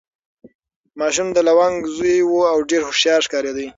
ماشوم 0.99 1.27
د 1.33 1.37
لونګ 1.47 1.77
زوی 1.95 2.17
و 2.23 2.33
او 2.51 2.57
ډېر 2.69 2.81
هوښیار 2.87 3.21
ښکارېده. 3.25 3.65